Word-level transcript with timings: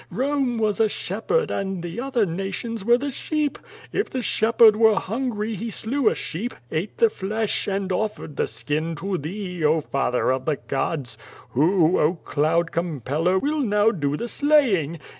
Rome 0.09 0.57
was 0.57 0.79
a 0.79 0.89
shepherd 0.89 1.51
and 1.51 1.83
tlie 1.83 2.01
other 2.03 2.25
nations 2.25 2.83
were 2.83 2.97
the 2.97 3.11
sheep. 3.11 3.59
If 3.93 4.09
the 4.09 4.23
shepherd 4.23 4.75
were 4.75 4.95
liungry 4.95 5.53
he 5.55 5.69
slew 5.69 6.09
a 6.09 6.15
sheep, 6.15 6.55
ate 6.71 6.97
the 6.97 7.07
flesh, 7.11 7.67
and 7.67 7.91
offered 7.91 8.35
the 8.35 8.47
skin 8.47 8.95
to 8.95 9.19
thee, 9.19 9.63
oh, 9.63 9.79
father 9.81 10.31
of 10.31 10.45
the 10.45 10.55
gods. 10.57 11.19
WhOy 11.55 11.99
oh, 12.01 12.13
Cloud 12.23 12.71
compeller, 12.71 13.37
will 13.37 13.61
now 13.61 13.91
do 13.91 14.17
the 14.17 14.27
slaying? 14.27 14.97